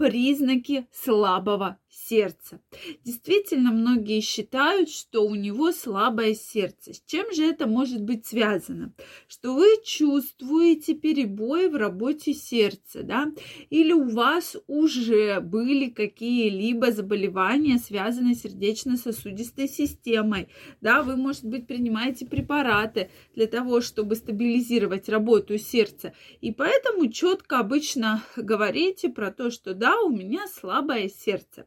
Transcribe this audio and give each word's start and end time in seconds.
признаки 0.00 0.86
слабого 0.92 1.76
сердца. 1.90 2.60
Действительно, 3.04 3.70
многие 3.70 4.20
считают, 4.20 4.88
что 4.88 5.26
у 5.26 5.34
него 5.34 5.72
слабое 5.72 6.34
сердце. 6.34 6.94
С 6.94 7.02
чем 7.04 7.32
же 7.34 7.44
это 7.44 7.66
может 7.66 8.02
быть 8.02 8.24
связано? 8.26 8.94
Что 9.28 9.54
вы 9.54 9.66
чувствуете 9.84 10.94
перебои 10.94 11.66
в 11.66 11.76
работе 11.76 12.32
сердца, 12.32 13.02
да? 13.02 13.30
Или 13.68 13.92
у 13.92 14.08
вас 14.08 14.56
уже 14.68 15.40
были 15.40 15.90
какие-либо 15.90 16.92
заболевания, 16.92 17.78
связанные 17.78 18.34
с 18.34 18.42
сердечно-сосудистой 18.42 19.68
системой, 19.68 20.48
да? 20.80 21.02
Вы, 21.02 21.16
может 21.16 21.44
быть, 21.44 21.66
принимаете 21.66 22.24
препараты 22.24 23.10
для 23.34 23.46
того, 23.46 23.80
чтобы 23.80 24.14
стабилизировать 24.14 25.08
работу 25.08 25.58
сердца. 25.58 26.14
И 26.40 26.52
поэтому 26.52 27.08
четко 27.08 27.58
обычно 27.58 28.22
говорите 28.36 29.10
про 29.10 29.30
то, 29.30 29.50
что 29.50 29.74
да, 29.74 29.89
у 30.00 30.10
меня 30.10 30.46
слабое 30.46 31.08
сердце. 31.08 31.66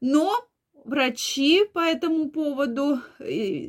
Но 0.00 0.32
врачи 0.84 1.64
по 1.72 1.80
этому 1.80 2.30
поводу 2.30 3.00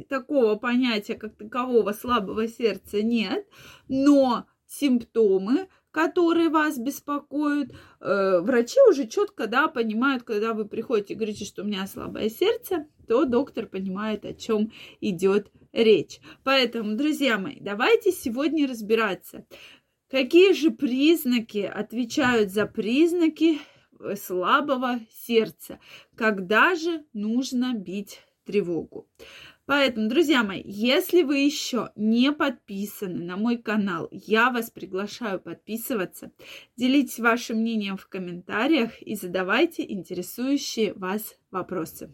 такого 0.10 0.56
понятия, 0.56 1.16
как 1.16 1.36
такового 1.36 1.94
слабого 1.94 2.48
сердца, 2.48 3.02
нет. 3.02 3.48
Но 3.88 4.46
симптомы, 4.68 5.68
которые 5.92 6.50
вас 6.50 6.78
беспокоят, 6.78 7.72
э, 7.72 8.40
врачи 8.42 8.78
уже 8.90 9.08
четко, 9.08 9.48
да, 9.48 9.70
понимают, 9.70 10.24
когда 10.24 10.54
вы 10.54 10.66
приходите 10.66 11.14
и 11.14 11.16
говорите, 11.16 11.46
что 11.46 11.64
у 11.64 11.66
меня 11.66 11.88
слабое 11.88 12.30
сердце, 12.30 12.88
то 13.08 13.26
доктор 13.26 13.68
понимает, 13.68 14.26
о 14.26 14.34
чем 14.34 14.72
идет 15.00 15.52
речь. 15.72 16.20
Поэтому, 16.44 16.96
друзья 16.96 17.38
мои, 17.38 17.60
давайте 17.62 18.12
сегодня 18.12 18.68
разбираться, 18.68 19.46
какие 20.10 20.52
же 20.54 20.72
признаки 20.72 21.60
отвечают 21.60 22.52
за 22.52 22.66
признаки 22.66 23.60
слабого 24.16 25.00
сердца. 25.12 25.80
Когда 26.16 26.76
же 26.76 27.06
нужно 27.14 27.74
бить 27.74 28.22
тревогу? 28.46 29.08
Поэтому, 29.66 30.10
друзья 30.10 30.44
мои, 30.44 30.62
если 30.64 31.24
вы 31.24 31.40
еще 31.40 31.90
не 31.96 32.32
подписаны 32.32 33.24
на 33.24 33.36
мой 33.36 33.58
канал, 33.58 34.08
я 34.12 34.52
вас 34.52 34.70
приглашаю 34.70 35.40
подписываться. 35.40 36.32
Делитесь 36.78 37.20
вашим 37.20 37.58
мнением 37.58 37.98
в 37.98 38.08
комментариях 38.08 39.02
и 39.02 39.16
задавайте 39.16 39.84
интересующие 39.92 40.94
вас 40.94 41.36
вопросы. 41.50 42.14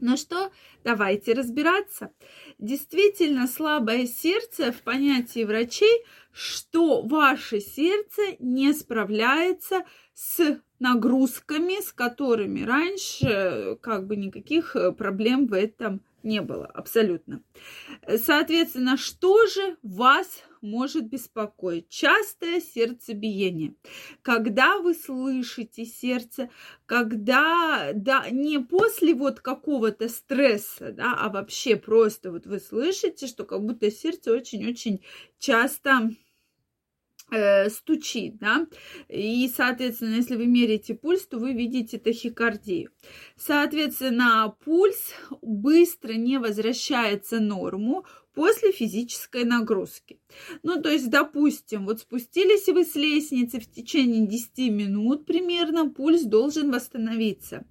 Ну 0.00 0.16
что, 0.16 0.50
давайте 0.82 1.34
разбираться. 1.34 2.10
Действительно, 2.58 3.46
слабое 3.46 4.06
сердце 4.06 4.72
в 4.72 4.82
понятии 4.82 5.44
врачей, 5.44 6.04
что 6.32 7.02
ваше 7.02 7.60
сердце 7.60 8.22
не 8.40 8.72
справляется 8.72 9.84
с 10.12 10.60
нагрузками, 10.80 11.80
с 11.80 11.92
которыми 11.92 12.62
раньше 12.62 13.78
как 13.80 14.06
бы 14.06 14.16
никаких 14.16 14.74
э, 14.74 14.90
проблем 14.90 15.46
в 15.46 15.52
этом 15.52 16.02
не 16.24 16.40
было 16.40 16.66
абсолютно. 16.66 17.42
Соответственно, 18.16 18.96
что 18.96 19.46
же 19.46 19.76
вас 19.82 20.42
может 20.60 21.08
беспокоить? 21.08 21.88
Частое 21.88 22.60
сердцебиение. 22.60 23.74
Когда 24.22 24.78
вы 24.78 24.94
слышите 24.94 25.84
сердце, 25.84 26.50
когда, 26.86 27.90
да, 27.94 28.28
не 28.30 28.58
после 28.58 29.14
вот 29.14 29.40
какого-то 29.40 30.08
стресса, 30.08 30.92
да, 30.92 31.14
а 31.18 31.28
вообще 31.28 31.76
просто 31.76 32.32
вот 32.32 32.46
вы 32.46 32.58
слышите, 32.58 33.26
что 33.26 33.44
как 33.44 33.64
будто 33.64 33.90
сердце 33.90 34.32
очень-очень 34.32 35.04
часто 35.38 36.10
Э, 36.10 36.23
стучит, 37.68 38.38
да, 38.38 38.66
и, 39.08 39.50
соответственно, 39.54 40.14
если 40.16 40.36
вы 40.36 40.46
меряете 40.46 40.94
пульс, 40.94 41.26
то 41.26 41.38
вы 41.38 41.52
видите 41.52 41.98
тахикардию. 41.98 42.90
Соответственно, 43.36 44.54
пульс 44.64 45.14
быстро 45.42 46.12
не 46.12 46.38
возвращается 46.38 47.40
норму, 47.40 48.04
после 48.34 48.72
физической 48.72 49.44
нагрузки. 49.44 50.18
Ну, 50.62 50.82
то 50.82 50.90
есть, 50.90 51.08
допустим, 51.08 51.86
вот 51.86 52.00
спустились 52.00 52.66
вы 52.66 52.84
с 52.84 52.96
лестницы 52.96 53.60
в 53.60 53.70
течение 53.70 54.26
10 54.26 54.58
минут 54.72 55.24
примерно, 55.24 55.88
пульс 55.88 56.22
должен 56.22 56.70
восстановиться. 56.70 57.64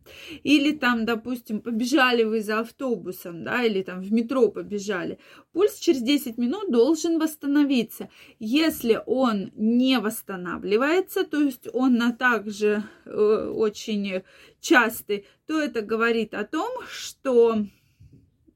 Или 0.43 0.71
там, 0.71 1.05
допустим, 1.05 1.61
побежали 1.61 2.23
вы 2.23 2.41
за 2.41 2.61
автобусом, 2.61 3.43
да, 3.43 3.63
или 3.63 3.83
там 3.83 4.01
в 4.01 4.11
метро 4.11 4.49
побежали. 4.49 5.19
Пульс 5.51 5.77
через 5.77 6.01
10 6.01 6.37
минут 6.37 6.71
должен 6.71 7.19
восстановиться. 7.19 8.09
Если 8.39 9.01
он 9.05 9.51
не 9.55 9.99
восстанавливается, 9.99 11.25
то 11.25 11.41
есть 11.41 11.67
он 11.73 11.95
на 11.95 12.13
также 12.13 12.83
э, 13.05 13.51
очень 13.53 14.23
частый, 14.61 15.25
то 15.45 15.59
это 15.59 15.81
говорит 15.81 16.33
о 16.33 16.45
том, 16.45 16.69
что 16.89 17.65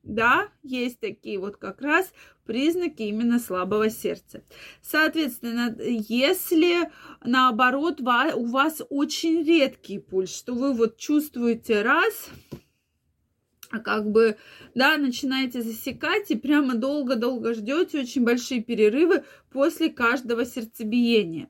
да, 0.08 0.48
есть 0.64 1.00
такие 1.00 1.38
вот 1.38 1.58
как 1.58 1.82
раз 1.82 2.12
признаки 2.46 3.04
именно 3.04 3.40
слабого 3.40 3.90
сердца. 3.90 4.42
Соответственно, 4.82 5.76
если 5.80 6.90
наоборот 7.24 8.00
у 8.02 8.46
вас 8.46 8.82
очень 8.90 9.44
редкий 9.44 10.00
пульс, 10.00 10.36
что 10.36 10.54
вы 10.54 10.74
вот 10.74 10.98
чувствуете 10.98 11.82
раз, 11.82 12.30
а 13.70 13.80
как 13.80 14.10
бы, 14.10 14.38
да, 14.76 14.98
начинаете 14.98 15.62
засекать 15.62 16.32
и 16.32 16.38
прямо 16.38 16.76
долго-долго 16.76 17.54
ждете 17.54 18.00
очень 18.00 18.24
большие 18.24 18.64
перерывы 18.64 19.26
после 19.52 19.90
каждого 19.90 20.46
сердцебиения. 20.46 21.50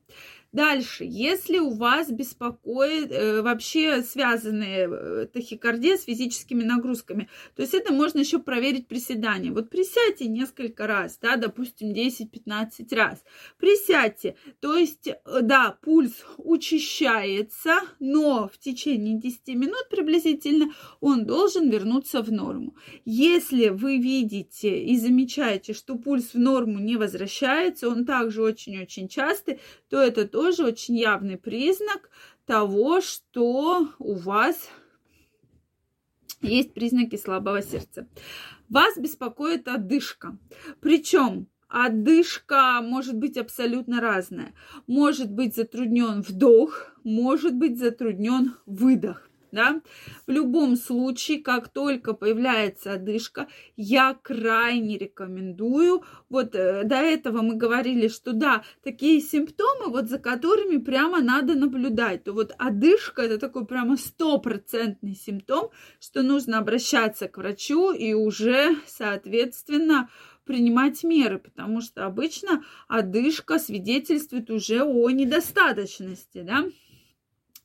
Дальше, 0.54 1.04
если 1.04 1.60
у 1.60 1.72
вас 1.72 2.10
беспокоит 2.10 3.12
э, 3.12 3.42
вообще 3.42 4.02
связанные 4.02 4.88
э, 4.90 5.28
тахикардия 5.32 5.98
с 5.98 6.06
физическими 6.06 6.64
нагрузками, 6.64 7.28
то 7.56 7.62
есть 7.62 7.74
это 7.74 7.92
можно 7.92 8.20
еще 8.20 8.40
проверить 8.40 8.88
приседанием. 8.88 9.54
Вот 9.54 9.70
присядьте 9.70 10.28
несколько 10.28 10.88
раз, 10.88 11.18
да, 11.22 11.36
допустим, 11.36 11.92
10-15 11.92 12.96
раз. 12.96 13.24
Присядьте, 13.58 14.36
то 14.62 14.78
есть, 14.78 15.08
э, 15.08 15.16
да, 15.42 15.78
пульс 15.82 16.14
учащается, 16.38 17.76
но 18.00 18.50
в 18.52 18.58
течение 18.58 19.20
10 19.20 19.50
минут 19.50 19.90
приблизительно 19.90 20.74
он 21.02 21.26
должен 21.26 21.70
вернуться 21.70 22.22
в 22.22 22.32
норму. 22.32 22.76
Если 23.04 23.68
вы 23.68 23.98
видите 23.98 24.82
и 24.82 24.98
замечаете, 24.98 25.74
что 25.74 25.96
пульс 25.96 26.34
в 26.34 26.40
норму 26.40 26.80
не 26.80 26.96
возвращается, 26.96 27.90
он 27.90 28.06
также 28.06 28.42
очень-очень 28.42 29.10
частый, 29.10 29.60
то 29.90 30.02
это 30.02 30.26
тоже 30.38 30.66
очень 30.66 30.96
явный 30.96 31.36
признак 31.36 32.12
того, 32.46 33.02
что 33.02 33.88
у 33.98 34.14
вас 34.14 34.70
есть 36.42 36.76
признаки 36.76 37.16
слабого 37.16 37.64
сердца. 37.64 38.08
Вас 38.70 38.96
беспокоит 39.00 39.68
одышка. 39.68 40.38
Причем 40.80 41.48
одышка 41.68 42.82
может 42.84 43.18
быть 43.18 43.36
абсолютно 43.36 44.00
разная. 44.00 44.54
Может 44.86 45.32
быть 45.32 45.56
затруднен 45.56 46.22
вдох, 46.22 46.92
может 47.04 47.56
быть 47.56 47.80
затруднен 47.80 48.54
выдох 48.68 49.27
да. 49.52 49.82
В 50.26 50.32
любом 50.32 50.76
случае, 50.76 51.42
как 51.42 51.70
только 51.70 52.14
появляется 52.14 52.94
одышка, 52.94 53.48
я 53.76 54.18
крайне 54.22 54.98
рекомендую, 54.98 56.04
вот 56.30 56.56
э, 56.56 56.84
до 56.84 56.96
этого 56.96 57.42
мы 57.42 57.56
говорили, 57.56 58.08
что 58.08 58.34
да, 58.34 58.64
такие 58.84 59.22
симптомы, 59.22 59.90
вот 59.90 60.10
за 60.10 60.20
которыми 60.20 60.78
прямо 60.78 61.22
надо 61.22 61.56
наблюдать, 61.56 62.24
то 62.24 62.34
вот 62.34 62.54
одышка 62.58 63.24
это 63.24 63.38
такой 63.38 63.66
прямо 63.66 63.98
стопроцентный 63.98 65.16
симптом, 65.16 65.70
что 66.00 66.24
нужно 66.24 66.60
обращаться 66.60 67.28
к 67.28 67.38
врачу 67.38 67.92
и 67.92 68.14
уже, 68.14 68.76
соответственно, 68.88 70.10
принимать 70.48 71.04
меры, 71.04 71.38
потому 71.38 71.82
что 71.82 72.06
обычно 72.06 72.64
одышка 72.88 73.60
свидетельствует 73.60 74.50
уже 74.50 74.84
о 74.84 75.10
недостаточности, 75.12 76.42
да. 76.42 76.66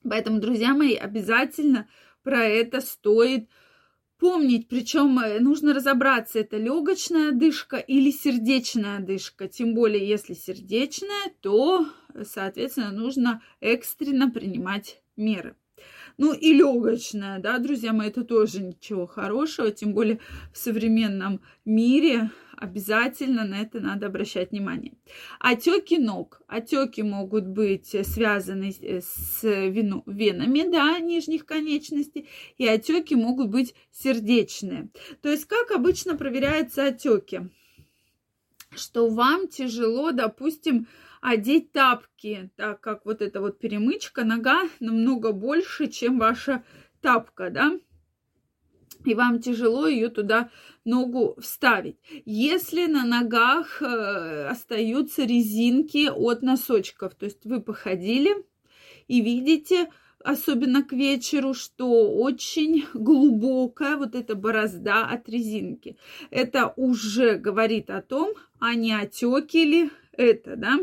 Поэтому, 0.08 0.40
друзья 0.40 0.74
мои, 0.74 0.94
обязательно 0.94 1.88
про 2.22 2.44
это 2.44 2.80
стоит 2.80 3.48
помнить. 4.18 4.68
Причем 4.68 5.18
э, 5.18 5.40
нужно 5.40 5.74
разобраться, 5.74 6.38
это 6.38 6.56
легочная 6.56 7.32
дышка 7.32 7.76
или 7.76 8.10
сердечная 8.10 9.00
дышка. 9.00 9.48
Тем 9.48 9.74
более, 9.74 10.06
если 10.06 10.34
сердечная, 10.34 11.32
то, 11.40 11.86
соответственно, 12.24 12.92
нужно 12.92 13.42
экстренно 13.60 14.30
принимать 14.30 15.02
меры. 15.16 15.56
Ну 16.18 16.32
и 16.32 16.52
легочная, 16.52 17.40
да, 17.40 17.58
друзья 17.58 17.92
мои, 17.92 18.08
это 18.08 18.22
тоже 18.22 18.62
ничего 18.62 19.06
хорошего, 19.06 19.70
тем 19.70 19.94
более 19.94 20.20
в 20.52 20.58
современном 20.58 21.40
мире 21.64 22.30
обязательно 22.56 23.44
на 23.44 23.60
это 23.60 23.80
надо 23.80 24.06
обращать 24.06 24.50
внимание. 24.50 24.94
Отеки 25.40 25.98
ног. 25.98 26.42
Отеки 26.46 27.02
могут 27.02 27.46
быть 27.46 27.88
связаны 28.06 28.72
с 28.72 29.42
венами, 29.42 30.70
да, 30.70 30.98
нижних 30.98 31.46
конечностей, 31.46 32.28
и 32.58 32.66
отеки 32.66 33.14
могут 33.14 33.48
быть 33.48 33.74
сердечные. 33.90 34.90
То 35.20 35.30
есть, 35.30 35.46
как 35.46 35.70
обычно 35.70 36.16
проверяются 36.16 36.86
отеки? 36.86 37.48
Что 38.74 39.08
вам 39.08 39.48
тяжело, 39.48 40.12
допустим, 40.12 40.86
одеть 41.20 41.72
тапки, 41.72 42.50
так 42.56 42.80
как 42.80 43.06
вот 43.06 43.22
эта 43.22 43.40
вот 43.40 43.58
перемычка, 43.58 44.24
нога 44.24 44.62
намного 44.80 45.32
больше, 45.32 45.88
чем 45.88 46.18
ваша 46.18 46.64
тапка, 47.00 47.50
да, 47.50 47.78
и 49.04 49.14
вам 49.14 49.40
тяжело 49.40 49.86
ее 49.86 50.08
туда 50.08 50.50
ногу 50.84 51.36
вставить. 51.40 51.96
Если 52.24 52.86
на 52.86 53.04
ногах 53.04 53.82
э, 53.82 54.46
остаются 54.48 55.24
резинки 55.24 56.08
от 56.08 56.42
носочков, 56.42 57.14
то 57.14 57.26
есть 57.26 57.44
вы 57.44 57.60
походили 57.60 58.30
и 59.08 59.20
видите, 59.20 59.88
особенно 60.24 60.82
к 60.82 60.92
вечеру, 60.92 61.54
что 61.54 62.12
очень 62.12 62.86
глубокая 62.94 63.96
вот 63.96 64.14
эта 64.14 64.34
борозда 64.34 65.04
от 65.04 65.28
резинки. 65.28 65.96
Это 66.30 66.72
уже 66.76 67.36
говорит 67.36 67.90
о 67.90 68.02
том, 68.02 68.34
а 68.58 68.74
не 68.74 68.92
отеки 68.92 69.64
ли 69.64 69.90
это, 70.12 70.56
да? 70.56 70.78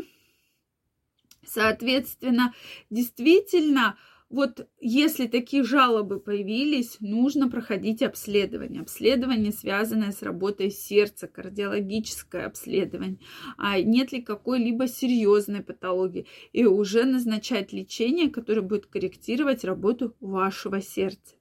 Соответственно, 1.46 2.54
действительно, 2.90 3.96
вот 4.30 4.68
если 4.80 5.26
такие 5.26 5.64
жалобы 5.64 6.20
появились, 6.20 6.96
нужно 7.00 7.50
проходить 7.50 8.00
обследование. 8.00 8.82
Обследование, 8.82 9.50
связанное 9.50 10.12
с 10.12 10.22
работой 10.22 10.70
сердца, 10.70 11.26
кардиологическое 11.26 12.46
обследование. 12.46 13.18
А 13.58 13.80
нет 13.80 14.12
ли 14.12 14.22
какой-либо 14.22 14.86
серьезной 14.86 15.62
патологии. 15.62 16.26
И 16.52 16.64
уже 16.64 17.04
назначать 17.04 17.72
лечение, 17.72 18.30
которое 18.30 18.62
будет 18.62 18.86
корректировать 18.86 19.64
работу 19.64 20.14
вашего 20.20 20.80
сердца. 20.80 21.34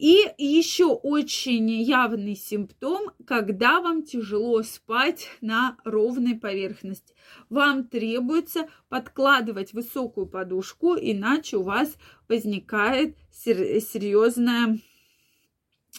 И 0.00 0.32
еще 0.38 0.86
очень 0.86 1.68
явный 1.70 2.34
симптом, 2.34 3.10
когда 3.26 3.82
вам 3.82 4.02
тяжело 4.02 4.62
спать 4.62 5.28
на 5.42 5.76
ровной 5.84 6.36
поверхности. 6.36 7.14
Вам 7.50 7.84
требуется 7.86 8.70
подкладывать 8.88 9.74
высокую 9.74 10.26
подушку, 10.26 10.96
иначе 10.98 11.58
у 11.58 11.64
вас 11.64 11.98
возникает 12.28 13.14
серьезная 13.30 14.78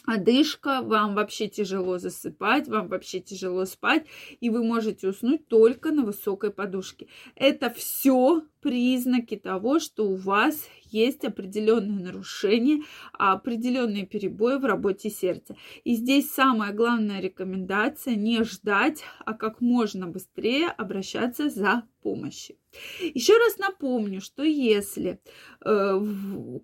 одышка, 0.04 0.82
вам 0.82 1.14
вообще 1.14 1.46
тяжело 1.46 1.98
засыпать, 1.98 2.66
вам 2.66 2.88
вообще 2.88 3.20
тяжело 3.20 3.66
спать, 3.66 4.04
и 4.40 4.50
вы 4.50 4.64
можете 4.64 5.06
уснуть 5.06 5.46
только 5.46 5.92
на 5.92 6.04
высокой 6.04 6.50
подушке. 6.50 7.06
Это 7.36 7.70
все 7.70 8.42
признаки 8.62 9.36
того, 9.36 9.80
что 9.80 10.08
у 10.08 10.16
вас 10.16 10.68
есть 10.84 11.24
определенные 11.24 12.04
нарушения, 12.04 12.82
определенные 13.12 14.06
перебои 14.06 14.56
в 14.56 14.64
работе 14.64 15.10
сердца. 15.10 15.56
И 15.84 15.94
здесь 15.96 16.30
самая 16.30 16.72
главная 16.72 17.20
рекомендация 17.20 18.14
не 18.14 18.44
ждать, 18.44 19.02
а 19.24 19.34
как 19.34 19.60
можно 19.60 20.06
быстрее 20.06 20.68
обращаться 20.68 21.48
за 21.48 21.84
помощью. 22.02 22.56
Еще 23.00 23.36
раз 23.36 23.58
напомню, 23.58 24.20
что 24.20 24.42
если 24.42 25.20
э, 25.64 26.00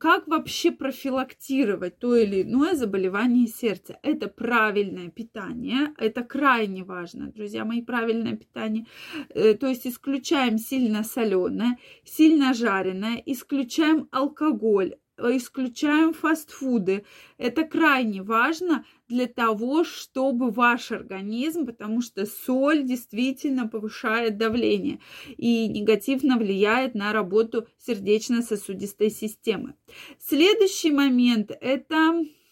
как 0.00 0.26
вообще 0.26 0.72
профилактировать 0.72 1.98
то 1.98 2.16
или 2.16 2.42
иное 2.42 2.74
заболевание 2.74 3.46
сердца, 3.46 3.98
это 4.02 4.28
правильное 4.28 5.08
питание, 5.08 5.94
это 5.98 6.24
крайне 6.24 6.82
важно, 6.82 7.30
друзья 7.30 7.64
мои, 7.64 7.82
правильное 7.82 8.36
питание. 8.36 8.86
Э, 9.28 9.54
то 9.54 9.66
есть 9.66 9.86
исключаем 9.86 10.58
сильно 10.58 11.04
соленое, 11.04 11.78
сильно 12.05 12.55
жареное, 12.55 13.23
исключаем 13.26 14.08
алкоголь, 14.12 14.96
исключаем 15.19 16.12
фастфуды. 16.12 17.05
Это 17.38 17.64
крайне 17.64 18.23
важно 18.23 18.85
для 19.08 19.26
того, 19.26 19.85
чтобы 19.85 20.50
ваш 20.50 20.93
организм, 20.93 21.67
потому 21.67 22.00
что 22.00 22.25
соль 22.26 22.85
действительно 22.85 23.67
повышает 23.67 24.37
давление 24.37 25.00
и 25.37 25.69
негативно 25.69 26.38
влияет 26.38 26.94
на 26.94 27.12
работу 27.12 27.67
сердечно-сосудистой 27.79 29.11
системы. 29.11 29.75
Следующий 30.19 30.93
момент– 30.93 31.50
это 31.61 32.23
Э, 32.23 32.47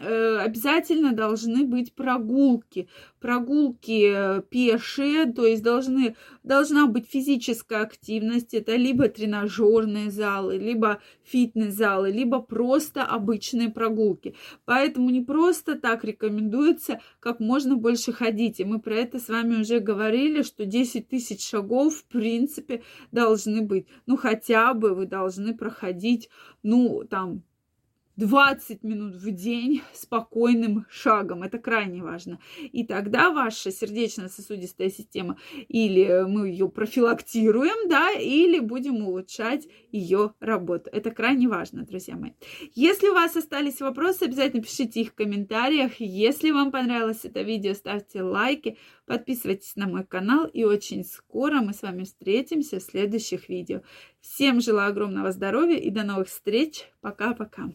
обязательно 0.00 1.12
должны 1.12 1.64
быть 1.64 1.94
прогулки. 1.94 2.88
Прогулки 3.20 4.12
э, 4.12 4.42
пешие, 4.42 5.32
то 5.32 5.46
есть 5.46 5.62
должны, 5.62 6.16
должна 6.42 6.86
быть 6.86 7.06
физическая 7.08 7.82
активность. 7.82 8.54
Это 8.54 8.76
либо 8.76 9.08
тренажерные 9.08 10.10
залы, 10.10 10.58
либо 10.58 11.00
фитнес-залы, 11.22 12.10
либо 12.10 12.40
просто 12.40 13.02
обычные 13.02 13.70
прогулки. 13.70 14.34
Поэтому 14.64 15.10
не 15.10 15.20
просто 15.20 15.78
так 15.78 16.04
рекомендуется 16.04 17.00
как 17.20 17.40
можно 17.40 17.76
больше 17.76 18.12
ходить. 18.12 18.60
И 18.60 18.64
мы 18.64 18.80
про 18.80 18.96
это 18.96 19.18
с 19.18 19.28
вами 19.28 19.60
уже 19.60 19.80
говорили, 19.80 20.42
что 20.42 20.66
10 20.66 21.08
тысяч 21.08 21.48
шагов 21.48 21.94
в 21.96 22.04
принципе 22.04 22.82
должны 23.12 23.62
быть. 23.62 23.86
Ну 24.06 24.16
хотя 24.16 24.74
бы 24.74 24.94
вы 24.94 25.06
должны 25.06 25.56
проходить, 25.56 26.28
ну 26.62 27.04
там 27.08 27.42
20 28.16 28.84
минут 28.84 29.16
в 29.16 29.30
день 29.32 29.82
спокойным 29.92 30.86
шагом. 30.88 31.42
Это 31.42 31.58
крайне 31.58 32.02
важно. 32.02 32.38
И 32.60 32.84
тогда 32.84 33.30
ваша 33.30 33.72
сердечно-сосудистая 33.72 34.90
система 34.90 35.38
или 35.68 36.24
мы 36.28 36.48
ее 36.48 36.68
профилактируем, 36.68 37.88
да, 37.88 38.12
или 38.12 38.60
будем 38.60 39.04
улучшать 39.04 39.66
ее 39.90 40.32
работу. 40.38 40.90
Это 40.92 41.10
крайне 41.10 41.48
важно, 41.48 41.84
друзья 41.84 42.16
мои. 42.16 42.32
Если 42.74 43.08
у 43.08 43.14
вас 43.14 43.34
остались 43.36 43.80
вопросы, 43.80 44.24
обязательно 44.24 44.62
пишите 44.62 45.00
их 45.00 45.10
в 45.10 45.14
комментариях. 45.14 45.98
Если 45.98 46.52
вам 46.52 46.70
понравилось 46.70 47.24
это 47.24 47.42
видео, 47.42 47.74
ставьте 47.74 48.22
лайки, 48.22 48.78
подписывайтесь 49.06 49.74
на 49.74 49.88
мой 49.88 50.04
канал. 50.04 50.46
И 50.46 50.62
очень 50.62 51.04
скоро 51.04 51.60
мы 51.60 51.74
с 51.74 51.82
вами 51.82 52.04
встретимся 52.04 52.78
в 52.78 52.82
следующих 52.82 53.48
видео. 53.48 53.82
Всем 54.20 54.60
желаю 54.60 54.90
огромного 54.90 55.32
здоровья 55.32 55.78
и 55.78 55.90
до 55.90 56.04
новых 56.04 56.28
встреч. 56.28 56.88
Пока-пока. 57.00 57.70